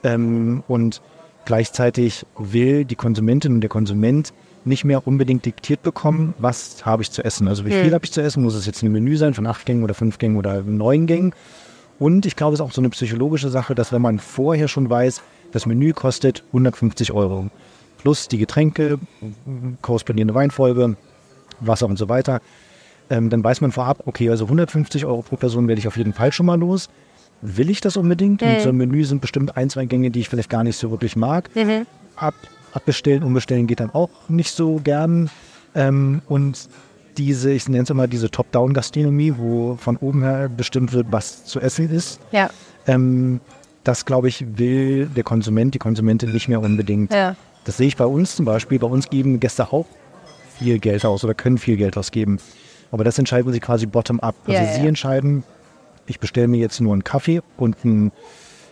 [0.03, 1.01] Ähm, und
[1.49, 4.33] Gleichzeitig will die Konsumentin und der Konsument
[4.65, 7.47] nicht mehr unbedingt diktiert bekommen, was habe ich zu essen.
[7.47, 7.93] Also wie viel hm.
[7.95, 8.43] habe ich zu essen?
[8.43, 11.33] Muss es jetzt ein Menü sein von acht Gängen oder fünf Gängen oder neun Gängen?
[11.97, 14.91] Und ich glaube, es ist auch so eine psychologische Sache, dass wenn man vorher schon
[14.91, 17.49] weiß, das Menü kostet 150 Euro.
[17.97, 18.99] Plus die Getränke,
[19.81, 20.97] korrespondierende Weinfolge,
[21.61, 22.41] Wasser und so weiter.
[23.09, 26.13] Ähm, dann weiß man vorab, okay, also 150 Euro pro Person werde ich auf jeden
[26.13, 26.89] Fall schon mal los
[27.41, 28.41] will ich das unbedingt?
[28.41, 28.47] Mhm.
[28.47, 30.91] Und so ein Menü sind bestimmt ein, zwei Gänge, die ich vielleicht gar nicht so
[30.91, 31.49] wirklich mag.
[31.55, 31.85] Mhm.
[32.15, 32.35] Ab,
[32.73, 35.29] abbestellen, umbestellen geht dann auch nicht so gern.
[35.75, 36.69] Ähm, und
[37.17, 41.59] diese, ich nenne es immer diese Top-Down-Gastronomie, wo von oben her bestimmt wird, was zu
[41.59, 42.19] essen ist.
[42.31, 42.49] Ja.
[42.87, 43.41] Ähm,
[43.83, 47.13] das, glaube ich, will der Konsument, die Konsumentin nicht mehr unbedingt.
[47.13, 47.35] Ja.
[47.65, 48.79] Das sehe ich bei uns zum Beispiel.
[48.79, 49.85] Bei uns geben Gäste auch
[50.57, 52.37] viel Geld aus oder können viel Geld ausgeben.
[52.91, 54.35] Aber das entscheiden sie quasi bottom-up.
[54.45, 54.87] Also ja, sie ja.
[54.87, 55.43] entscheiden,
[56.09, 58.11] ich bestelle mir jetzt nur einen Kaffee und einen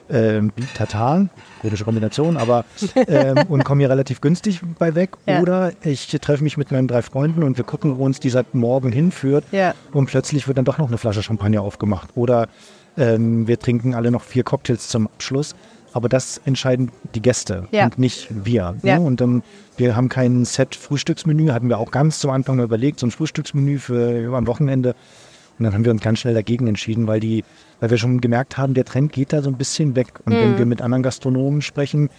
[0.10, 0.42] äh,
[0.74, 1.28] Tatar,
[1.62, 5.12] komische Kombination, aber ähm, und komme hier relativ günstig bei weg.
[5.26, 5.42] Ja.
[5.42, 8.92] Oder ich treffe mich mit meinen drei Freunden und wir gucken, wo uns dieser Morgen
[8.92, 9.74] hinführt ja.
[9.92, 12.10] und plötzlich wird dann doch noch eine Flasche Champagner aufgemacht.
[12.16, 12.48] Oder
[12.98, 15.56] ähm, wir trinken alle noch vier Cocktails zum Abschluss.
[15.94, 17.86] Aber das entscheiden die Gäste ja.
[17.86, 18.76] und nicht wir.
[18.84, 19.00] Ne?
[19.00, 19.42] Und ähm,
[19.78, 24.36] wir haben kein Set-Frühstücksmenü, hatten wir auch ganz zum Anfang überlegt, so ein Frühstücksmenü für
[24.36, 24.96] am Wochenende.
[25.58, 27.44] Und dann haben wir uns ganz schnell dagegen entschieden, weil die,
[27.80, 30.20] weil wir schon gemerkt haben, der Trend geht da so ein bisschen weg.
[30.26, 30.40] Und mhm.
[30.40, 32.10] wenn wir mit anderen Gastronomen sprechen,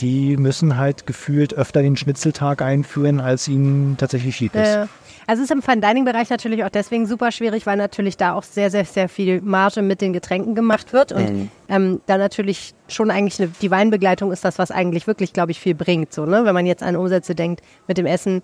[0.00, 4.68] die müssen halt gefühlt öfter den Schnitzeltag einführen, als ihnen tatsächlich lieb ist.
[4.68, 4.86] Äh,
[5.26, 8.34] also es ist im Fine Dining Bereich natürlich auch deswegen super schwierig, weil natürlich da
[8.34, 11.48] auch sehr, sehr, sehr viel Marge mit den Getränken gemacht wird und Mhm.
[11.68, 15.58] ähm, da natürlich schon eigentlich eine, die Weinbegleitung ist das, was eigentlich wirklich, glaube ich,
[15.58, 16.12] viel bringt.
[16.12, 16.44] So, ne?
[16.44, 18.42] Wenn man jetzt an Umsätze denkt mit dem Essen,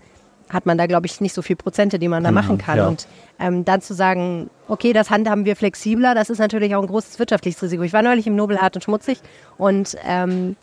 [0.48, 2.78] hat man da, glaube ich, nicht so viel Prozente, die man da machen kann.
[2.78, 2.88] ja.
[2.88, 3.06] Und
[3.38, 7.18] ähm, dann zu sagen, okay, das handhaben wir flexibler, das ist natürlich auch ein großes
[7.18, 7.82] wirtschaftliches Risiko.
[7.82, 9.18] Ich war neulich im Nobel hart und schmutzig
[9.58, 10.56] und ähm,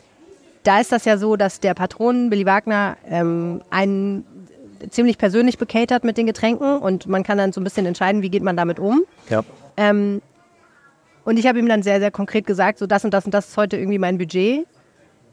[0.62, 4.24] da ist das ja so, dass der Patron Billy Wagner ähm, einen
[4.90, 8.30] ziemlich persönlich bekatert mit den Getränken und man kann dann so ein bisschen entscheiden, wie
[8.30, 9.02] geht man damit um.
[9.28, 9.42] Ja.
[9.76, 10.22] Ähm,
[11.24, 13.48] und ich habe ihm dann sehr, sehr konkret gesagt, so das und das und das
[13.48, 14.66] ist heute irgendwie mein Budget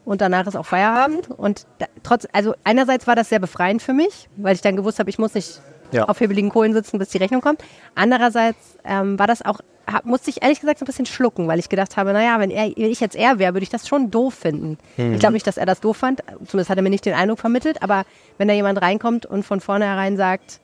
[0.08, 1.30] und danach ist auch Feierabend.
[1.30, 5.00] Und da, trotz, also einerseits war das sehr befreiend für mich, weil ich dann gewusst
[5.00, 5.60] habe, ich muss nicht
[5.92, 6.06] Ja.
[6.06, 7.62] auf hebeligen Kohlen sitzen, bis die Rechnung kommt.
[7.96, 11.60] Andererseits ähm, war das auch, hab, musste ich ehrlich gesagt so ein bisschen schlucken, weil
[11.60, 14.12] ich gedacht habe, naja, wenn, er, wenn ich jetzt er wäre, würde ich das schon
[14.12, 14.78] doof finden.
[14.98, 17.40] Ich glaube nicht, dass er das doof fand, zumindest hat er mir nicht den Eindruck
[17.40, 18.04] vermittelt, aber
[18.38, 20.60] wenn da jemand reinkommt und von vornherein sagt,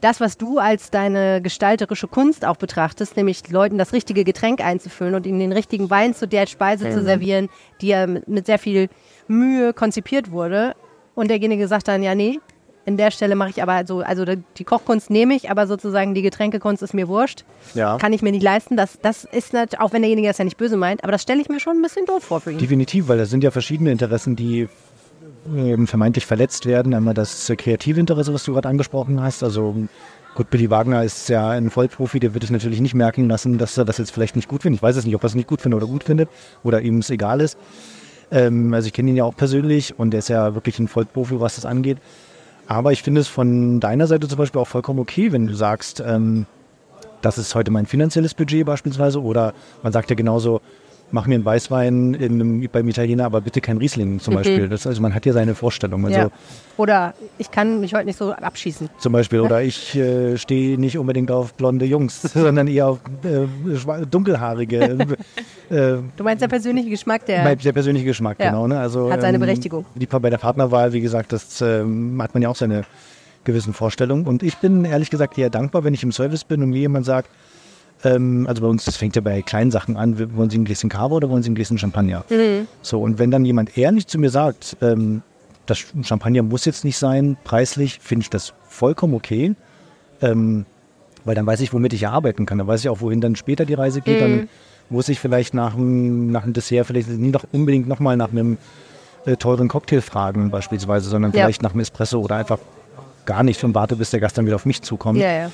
[0.00, 5.14] das, was du als deine gestalterische Kunst auch betrachtest, nämlich Leuten das richtige Getränk einzufüllen
[5.14, 7.48] und ihnen den richtigen Wein zu der Speise zu servieren,
[7.80, 8.88] die ja mit, sehr viel
[9.28, 10.74] Mühe konzipiert wurde.
[11.14, 12.40] Und derjenige sagt dann, ja, nee,
[12.84, 16.22] in der Stelle mache ich aber so, also die Kochkunst nehme ich, aber sozusagen die
[16.22, 17.44] Getränkekunst ist mir wurscht.
[17.74, 17.98] Ja.
[17.98, 18.76] Kann ich mir nicht leisten.
[18.76, 21.40] Das, das ist nicht, auch wenn derjenige das ja nicht böse meint, aber das stelle
[21.40, 22.58] ich mir schon ein bisschen doof vor für ihn.
[22.58, 24.68] Definitiv, weil da sind ja verschiedene Interessen, die
[25.54, 26.94] eben vermeintlich verletzt werden.
[26.94, 29.42] Einmal das kreative Interesse, was du gerade angesprochen hast.
[29.42, 29.74] Also
[30.34, 33.76] gut, Billy Wagner ist ja ein Vollprofi, der wird es natürlich nicht merken lassen, dass
[33.78, 34.78] er das jetzt vielleicht nicht gut findet.
[34.78, 36.28] Ich weiß es nicht, ob er es nicht gut findet oder gut findet
[36.62, 37.58] oder ihm es egal ist.
[38.30, 41.40] Ähm, also ich kenne ihn ja auch persönlich und er ist ja wirklich ein Vollprofi,
[41.40, 41.98] was das angeht.
[42.68, 46.02] Aber ich finde es von deiner Seite zum Beispiel auch vollkommen okay, wenn du sagst,
[46.04, 46.46] ähm,
[47.22, 49.22] das ist heute mein finanzielles Budget beispielsweise.
[49.22, 50.60] Oder man sagt ja genauso,
[51.12, 54.68] mach mir einen Weißwein in einem, beim Italiener, aber bitte kein Riesling zum Beispiel.
[54.68, 56.04] Das, also man hat ja seine Vorstellung.
[56.04, 56.28] Also ja.
[56.76, 58.88] Oder ich kann mich heute nicht so abschießen.
[58.98, 64.06] zum Beispiel, oder ich äh, stehe nicht unbedingt auf blonde Jungs, sondern eher auf äh,
[64.10, 65.16] dunkelhaarige.
[65.70, 67.54] äh, Du meinst der persönliche Geschmack, der.
[67.56, 68.50] der persönliche Geschmack, Ja.
[68.50, 68.66] genau.
[68.66, 68.78] Ne?
[68.78, 69.84] Also, Hat seine Berechtigung.
[69.94, 72.84] Die, bei der Partnerwahl, wie gesagt, das ähm, hat man ja auch seine
[73.44, 74.26] gewissen Vorstellungen.
[74.26, 77.06] Und ich bin ehrlich gesagt eher dankbar, wenn ich im Service bin und mir jemand
[77.06, 77.30] sagt,
[78.06, 80.88] ähm, also bei uns, das fängt ja bei kleinen Sachen an, wollen Sie ein Gläschen
[80.88, 82.24] Kava oder wollen Sie ein Gläschen Champagner?
[82.30, 82.66] Mhm.
[82.82, 85.22] So, und wenn dann jemand ehrlich zu mir sagt, ähm,
[85.66, 89.54] das Champagner muss jetzt nicht sein, preislich finde ich das vollkommen okay.
[90.22, 90.64] Ähm,
[91.24, 92.58] weil dann weiß ich, womit ich arbeiten kann.
[92.58, 94.20] Dann weiß ich auch, wohin dann später die Reise geht.
[94.20, 94.48] Dann
[94.90, 98.58] muss ich vielleicht nach dem, nach Dessert vielleicht nie noch unbedingt nochmal nach einem
[99.24, 101.40] äh, teuren Cocktail fragen beispielsweise, sondern Ja.
[101.42, 102.60] vielleicht nach einem Espresso oder einfach
[103.24, 105.18] gar nicht und warte, bis der Gast dann wieder auf mich zukommt.
[105.18, 105.50] ja, ja.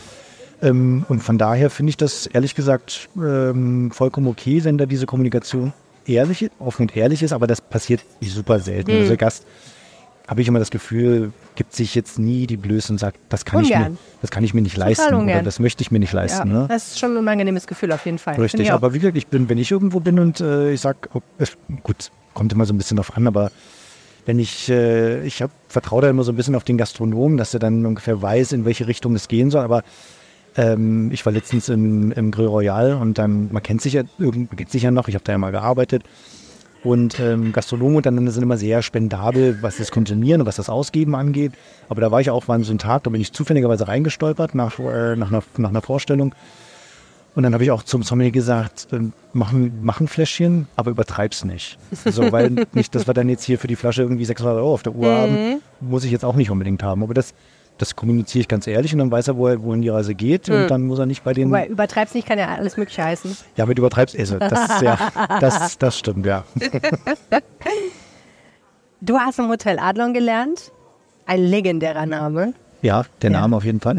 [0.62, 5.06] Ähm, und von daher finde ich das ehrlich gesagt ähm, vollkommen okay, wenn da diese
[5.06, 5.72] Kommunikation
[6.06, 8.90] ehrlich, offen und ehrlich ist, aber das passiert super selten.
[8.90, 8.98] Hm.
[8.98, 9.44] Also der Gast,
[10.28, 13.62] habe ich immer das Gefühl, gibt sich jetzt nie die Blöße und sagt, das kann,
[13.62, 15.44] ich mir, das kann ich mir nicht leisten oder ungern.
[15.44, 16.20] das möchte ich mir nicht ja.
[16.20, 16.50] leisten.
[16.50, 16.66] Ne?
[16.68, 18.36] Das ist schon ein unangenehmes Gefühl auf jeden Fall.
[18.36, 21.20] Richtig, aber wie gesagt, ich bin, wenn ich irgendwo bin und äh, ich sag, oh,
[21.82, 23.50] gut, kommt immer so ein bisschen drauf an, aber
[24.24, 27.60] wenn ich, äh, ich vertraue da immer so ein bisschen auf den Gastronomen, dass er
[27.60, 29.82] dann ungefähr weiß, in welche Richtung es gehen soll, aber
[30.56, 34.48] ähm, ich war letztens im, im Grill Royal und dann, man kennt sich ja, man
[34.56, 36.02] kennt sich ja noch, ich habe da ja mal gearbeitet
[36.84, 41.14] und ähm, Gastronomen untereinander sind immer sehr spendabel, was das Konsumieren und was das Ausgeben
[41.14, 41.52] angeht.
[41.88, 44.78] Aber da war ich auch, war so ein Tag, da bin ich zufälligerweise reingestolpert nach,
[44.80, 46.34] äh, nach, einer, nach einer Vorstellung.
[47.34, 50.90] Und dann habe ich auch zum Sommelier gesagt, ähm, mach, ein- mach ein Fläschchen, aber
[50.90, 51.78] übertreib's nicht.
[52.04, 54.82] So, weil nicht, dass wir dann jetzt hier für die Flasche irgendwie 600 Euro auf
[54.82, 57.02] der Uhr haben, muss ich jetzt auch nicht unbedingt haben.
[57.04, 57.32] Aber das,
[57.78, 60.48] das kommuniziere ich ganz ehrlich und dann weiß er, wo er, wohin die Reise geht.
[60.48, 63.36] Und dann muss er nicht bei den, Wobei, übertreib's nicht, kann ja alles Mögliche heißen.
[63.56, 64.98] ja, mit übertreibst, also, das, ja,
[65.40, 66.44] das, das stimmt, ja.
[69.00, 70.70] Du hast im Hotel Adlon gelernt.
[71.26, 72.54] Ein legendärer Name.
[72.82, 73.40] Ja, der Ja.
[73.40, 73.98] Name auf jeden Fall.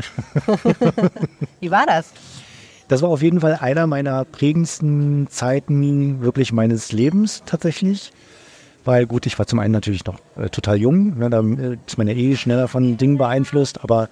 [1.60, 2.12] Wie war das?
[2.88, 8.12] Das war auf jeden Fall einer meiner prägendsten Zeiten wirklich meines Lebens tatsächlich.
[8.86, 11.98] Weil gut, ich war zum einen natürlich noch äh, total jung, ne, da äh, ist
[11.98, 14.10] man ja eh schneller von Dingen beeinflusst, aber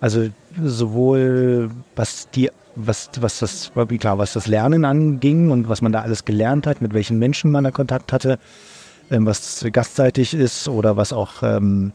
[0.00, 0.28] also
[0.62, 6.02] sowohl was die, was, was das, klar, was das Lernen anging und was man da
[6.02, 8.38] alles gelernt hat, mit welchen Menschen man da Kontakt hatte,
[9.10, 11.92] ähm, was gastseitig ist oder was auch ähm,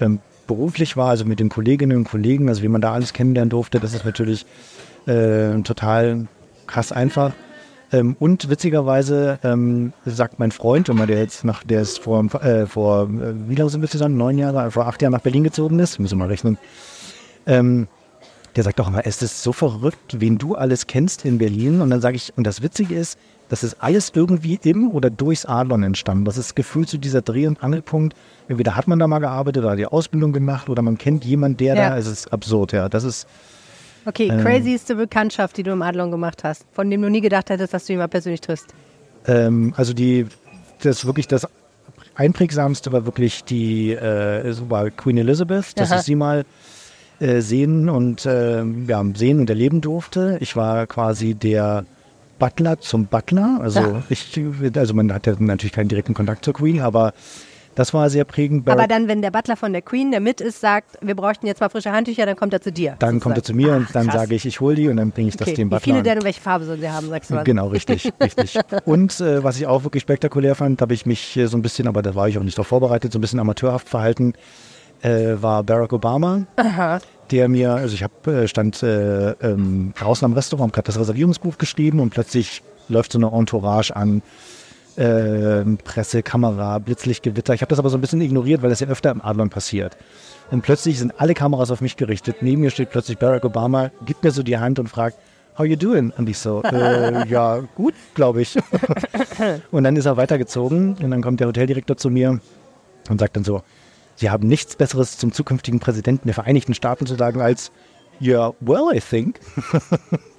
[0.00, 3.50] ähm, beruflich war, also mit den Kolleginnen und Kollegen, also wie man da alles kennenlernen
[3.50, 4.44] durfte, das ist natürlich
[5.06, 6.26] äh, total
[6.66, 7.32] krass einfach.
[7.92, 12.66] Ähm, und witzigerweise ähm, sagt mein Freund, immer der jetzt nach, der ist vor, äh,
[12.66, 14.16] vor äh, wie lange sind wir zusammen?
[14.16, 16.58] Neun Jahre, vor acht Jahren nach Berlin gezogen ist, müssen wir mal rechnen.
[17.46, 17.88] Ähm,
[18.56, 21.80] der sagt auch immer, es ist so verrückt, wen du alles kennst in Berlin.
[21.80, 23.18] Und dann sage ich, und das Witzige ist,
[23.50, 26.26] Das ist alles irgendwie im oder durchs Adlon entstanden.
[26.26, 28.14] Das ist gefühlt so dieser Dreh- und Angelpunkt.
[28.46, 31.74] Entweder hat man da mal gearbeitet oder die Ausbildung gemacht oder man kennt jemanden, der
[31.74, 31.88] Ja.
[31.90, 31.96] da.
[31.96, 32.90] Es ist absurd, ja.
[32.90, 33.26] Das ist
[34.08, 34.40] Okay, Ähm.
[34.40, 37.84] crazyste Bekanntschaft, die du im Adlon gemacht hast, von dem du nie gedacht hättest, dass
[37.84, 38.68] du ihn mal persönlich triffst.
[39.26, 40.26] Ähm, also die,
[40.82, 41.46] das wirklich das
[42.14, 45.98] einprägsamste war wirklich die, äh, war Queen Elizabeth, dass Aha.
[46.00, 46.46] ich sie mal
[47.20, 50.38] äh, sehen und äh, ja, sehen und erleben durfte.
[50.40, 51.84] Ich war quasi der
[52.38, 53.58] Butler zum Butler.
[53.60, 54.02] Also Ja.
[54.08, 54.40] ich,
[54.74, 57.12] also man hat ja natürlich keinen direkten Kontakt zur Queen, aber
[57.78, 58.68] das war sehr prägend.
[58.68, 61.46] Aber Barack- dann, wenn der Butler von der Queen, der mit ist, sagt, wir bräuchten
[61.46, 62.96] jetzt mal frische Handtücher, dann kommt er zu dir.
[62.98, 64.22] dann kommt er zu mir und Ach, dann krass.
[64.22, 65.56] sage ich, ich hole die und dann bringe ich das okay.
[65.56, 65.80] dem Wie Butler.
[65.84, 66.04] viele an.
[66.04, 67.44] denn und welche Farbe sollen sie haben, sagst du was?
[67.44, 68.58] Genau, richtig, richtig.
[68.84, 71.86] Und äh, was ich auch wirklich spektakulär fand, habe ich mich äh, so ein bisschen,
[71.86, 74.34] aber da war ich auch nicht darauf vorbereitet, so ein bisschen amateurhaft verhalten,
[75.02, 76.42] äh, war Barack Obama,
[77.30, 81.58] der mir, also ich habe äh, stand äh, ähm, draußen am Restaurant, gerade das Reservierungsbuch
[81.58, 84.22] geschrieben und plötzlich läuft so eine Entourage an.
[84.98, 87.54] Äh, Presse, Kamera, Blitzlichtgewitter.
[87.54, 89.96] Ich habe das aber so ein bisschen ignoriert, weil das ja öfter im Adlon passiert.
[90.50, 92.36] Und plötzlich sind alle Kameras auf mich gerichtet.
[92.40, 95.18] Neben mir steht plötzlich Barack Obama, gibt mir so die Hand und fragt,
[95.56, 96.12] how you doing?
[96.16, 98.56] Und ich so, äh, ja, gut, glaube ich.
[99.70, 102.40] und dann ist er weitergezogen und dann kommt der Hoteldirektor zu mir
[103.08, 103.62] und sagt dann so,
[104.16, 107.70] Sie haben nichts Besseres zum zukünftigen Präsidenten der Vereinigten Staaten zu sagen als,
[108.20, 109.38] yeah, well, I think.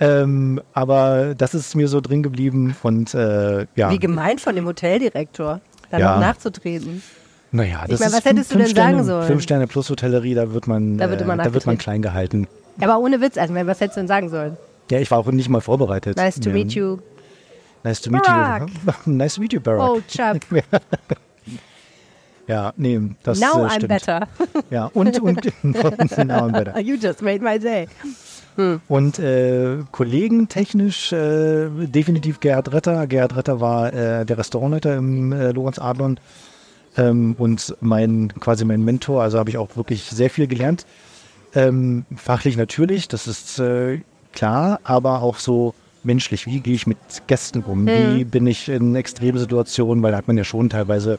[0.00, 4.66] ähm, aber das ist mir so drin geblieben und äh, ja, Wie gemein von dem
[4.66, 6.14] Hoteldirektor, da Ja.
[6.14, 7.02] noch nachzutreten.
[7.52, 9.26] naja, das meine, ist was hättest du fünf denn Sterne, sagen sollen?
[9.26, 12.46] Fünf Sterne plus Hotellerie, da wird man, Da wird äh, da wird man klein gehalten.
[12.80, 14.56] Aber ohne Witz, also was hättest du denn sagen sollen?
[14.90, 16.16] Ja, ich war auch nicht mal vorbereitet.
[16.16, 16.54] Nice to ja.
[16.54, 16.98] meet you.
[17.84, 18.68] Nice to meet Barack.
[18.68, 18.92] you.
[19.12, 19.90] nice to meet you, Barack.
[19.90, 20.40] Oh, Chubb,
[22.46, 23.88] Ja, nee, das now äh, I'm stimmt.
[23.88, 24.28] better.
[24.70, 26.80] Ja, und, und now I'm better.
[26.80, 27.86] You just made my day.
[28.88, 33.06] Und äh, kollegentechnisch äh, definitiv Gerhard Retter.
[33.06, 36.18] Gerhard Retter war äh, der Restaurantleiter im äh, Lorenz Adlon
[36.96, 39.22] ähm, und mein quasi mein Mentor.
[39.22, 40.86] Also habe ich auch wirklich sehr viel gelernt.
[41.54, 44.00] Ähm, fachlich natürlich, das ist äh,
[44.32, 46.46] klar, aber auch so menschlich.
[46.46, 47.86] Wie gehe ich mit Gästen um?
[47.86, 50.02] Wie bin ich in Extremsituationen?
[50.02, 51.18] Weil da hat man ja schon teilweise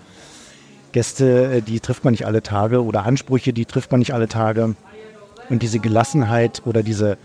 [0.92, 4.28] Gäste, äh, die trifft man nicht alle Tage oder Ansprüche, die trifft man nicht alle
[4.28, 4.76] Tage.
[5.50, 7.18] Und diese Gelassenheit oder diese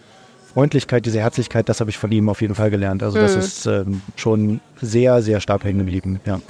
[0.54, 3.02] Freundlichkeit, diese Herzlichkeit, das habe ich von ihm auf jeden Fall gelernt.
[3.02, 6.20] Also das ist ähm, schon sehr, sehr stark hängen geblieben.
[6.24, 6.40] Ja.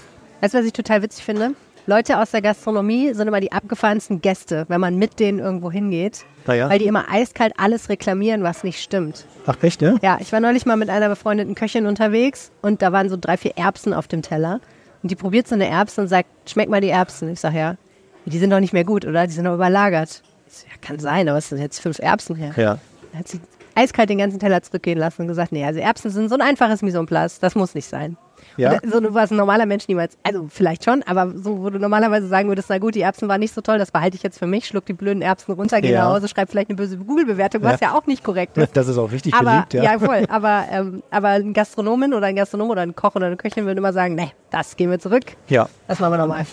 [0.40, 1.52] Weißt du, was ich total witzig finde?
[1.86, 6.24] Leute aus der Gastronomie sind immer die abgefahrensten Gäste, wenn man mit denen irgendwo hingeht.
[6.46, 6.70] Ah ja?
[6.70, 9.26] Weil die immer eiskalt alles reklamieren, was nicht stimmt.
[9.46, 9.96] Ach echt, ja?
[10.02, 13.36] Ja, ich war neulich mal mit einer befreundeten Köchin unterwegs und da waren so drei,
[13.36, 14.60] vier Erbsen auf dem Teller.
[15.02, 17.30] Und die probiert so eine Erbse und sagt, schmeck mal die Erbsen.
[17.30, 17.76] Ich sage, ja,
[18.24, 19.26] die sind doch nicht mehr gut, oder?
[19.26, 20.22] Die sind doch überlagert.
[20.46, 22.52] Ich so, ja, kann sein, aber es sind jetzt fünf Erbsen her.
[22.56, 22.78] Ja.
[23.12, 23.40] Dann hat sie
[23.74, 26.82] eiskalt den ganzen Teller zurückgehen lassen und gesagt, nee, also Erbsen sind so ein einfaches
[26.82, 28.16] Mise en place, das muss nicht sein.
[28.56, 28.74] Ja?
[28.82, 32.28] Und So was ein normaler Mensch niemals, also vielleicht schon, aber so, wo du normalerweise
[32.28, 34.46] sagen würdest, na gut, die Erbsen waren nicht so toll, das behalte ich jetzt für
[34.46, 36.04] mich, schluck die blöden Erbsen runter, geh Ja.
[36.04, 37.88] nach Hause, schreib vielleicht eine böse Google-Bewertung, was Ja.
[37.88, 38.76] ja auch nicht korrekt ist.
[38.76, 39.98] Das ist auch richtig Aber, beliebt, ja.
[39.98, 40.24] voll.
[40.28, 43.78] Aber, ähm, aber ein Gastronomin oder ein Gastronom oder ein Koch oder eine Köchin würde
[43.78, 45.24] immer sagen, nee, das gehen wir zurück.
[45.48, 45.68] ja.
[45.88, 46.44] Das machen wir nochmal.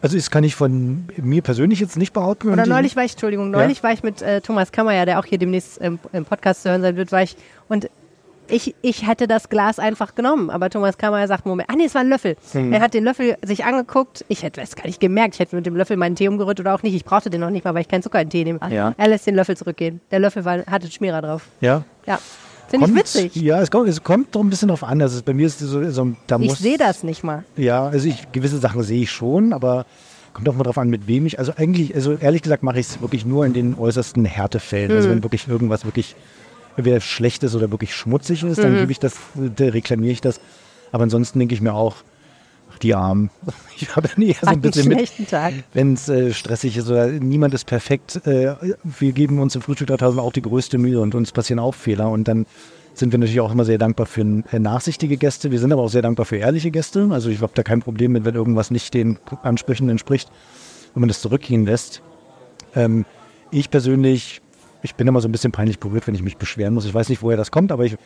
[0.00, 2.50] Also das kann ich von mir persönlich jetzt nicht behaupten.
[2.50, 5.38] Oder neulich war ich, Entschuldigung, neulich war ich mit äh, Thomas Kammer, der auch hier
[5.38, 7.36] demnächst im, im Podcast zu hören sein wird, war ich
[7.68, 7.88] und
[8.50, 11.94] ich, ich hätte das Glas einfach genommen, aber Thomas Kammer sagt, Moment, ah nee, es
[11.94, 12.36] war ein Löffel.
[12.52, 12.72] Hm.
[12.72, 15.66] Er hat den Löffel sich angeguckt, ich hätte es gar nicht gemerkt, ich hätte mit
[15.66, 17.82] dem Löffel meinen Tee umgerührt oder auch nicht, ich brauchte den noch nicht mal, weil
[17.82, 18.60] ich keinen Zucker in den Tee nehme.
[18.70, 18.94] Ja.
[18.96, 20.00] Er lässt den Löffel zurückgehen.
[20.10, 21.42] Der Löffel war, hatte Schmierer drauf.
[21.60, 21.84] Ja.
[22.06, 22.18] Ja,
[22.68, 23.36] finde ich witzig.
[23.36, 25.00] Ja, es kommt, es kommt doch ein bisschen drauf an.
[25.02, 27.44] Also bei mir ist so, so da Ich muss, sehe das nicht mal.
[27.56, 29.86] Ja, also ich, gewisse Sachen sehe ich schon, aber
[30.32, 31.38] kommt auch mal drauf an, mit wem ich.
[31.38, 34.90] Also eigentlich, also ehrlich gesagt mache ich es wirklich nur in den äußersten Härtefällen.
[34.90, 34.96] Mhm.
[34.96, 36.14] Also wenn wirklich irgendwas wirklich
[36.76, 38.78] entweder schlecht ist oder wirklich schmutzig ist, dann Mhm.
[38.80, 40.40] gebe ich das, da reklamiere ich das.
[40.92, 41.96] Aber ansonsten denke ich mir auch,
[42.78, 43.30] die Armen.
[43.80, 45.54] Ich habe dann eher so ein bisschen mit, schlechten Tag.
[45.72, 48.26] wenn es äh, stressig ist oder niemand ist perfekt.
[48.26, 51.76] Äh, wir geben uns im Frühstück 3000 auch die größte Mühe und uns passieren auch
[51.76, 52.44] Fehler und dann
[52.98, 55.50] sind wir natürlich auch immer sehr dankbar für äh, nachsichtige Gäste.
[55.50, 57.08] Wir sind aber auch sehr dankbar für ehrliche Gäste.
[57.12, 60.28] Also ich habe da kein Problem mit, wenn irgendwas nicht den Ansprüchen entspricht,
[60.94, 62.02] wenn man das zurückgehen lässt.
[62.74, 63.04] Ähm,
[63.50, 64.42] ich persönlich,
[64.82, 66.84] ich bin immer so ein bisschen peinlich berührt, wenn ich mich beschweren muss.
[66.84, 67.96] Ich weiß nicht, woher das kommt, aber ich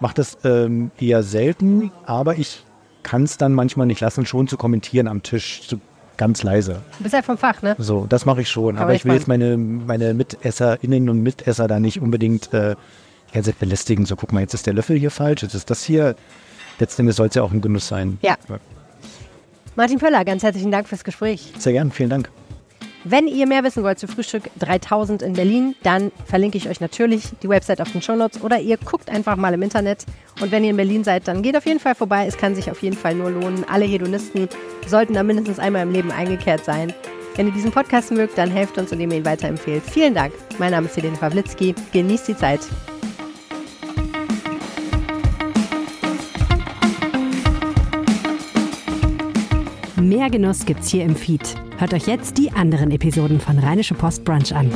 [0.00, 1.92] mache das ähm, eher selten.
[2.04, 2.64] Aber ich
[3.02, 5.78] kann es dann manchmal nicht lassen, schon zu kommentieren am Tisch, so
[6.16, 6.82] ganz leise.
[6.98, 7.74] Du bist halt vom Fach, ne?
[7.78, 8.74] So, das mache ich schon.
[8.74, 12.76] Kann aber ich will jetzt meine, meine MitesserInnen und Mitesser da nicht unbedingt äh,
[13.30, 14.06] die ganze Zeit belästigen.
[14.06, 16.14] So, guck mal, jetzt ist der Löffel hier falsch, jetzt ist das hier.
[16.78, 18.18] Letzten Endes soll es ja auch ein Genuss sein.
[18.22, 18.36] Ja.
[19.74, 21.52] Martin Pöller, ganz herzlichen Dank fürs Gespräch.
[21.58, 22.30] Sehr gern, vielen Dank.
[23.04, 27.30] Wenn ihr mehr wissen wollt zu Frühstück 3000 in Berlin, dann verlinke ich euch natürlich
[27.42, 30.06] die Website auf den Shownotes oder ihr guckt einfach mal im Internet.
[30.40, 32.26] Und wenn ihr in Berlin seid, dann geht auf jeden Fall vorbei.
[32.26, 33.64] Es kann sich auf jeden Fall nur lohnen.
[33.68, 34.48] Alle Hedonisten
[34.86, 36.92] sollten da mindestens einmal im Leben eingekehrt sein.
[37.34, 39.82] Wenn ihr diesen Podcast mögt, dann helft uns, indem ihr ihn weiterempfehlt.
[39.82, 40.32] Vielen Dank.
[40.58, 41.74] Mein Name ist Helene Pawlitzki.
[41.92, 42.60] Genießt die Zeit.
[50.08, 51.54] Mehr Genuss gibt's hier im Feed.
[51.78, 54.68] Hört euch jetzt die anderen Episoden von Rheinische Post Brunch an.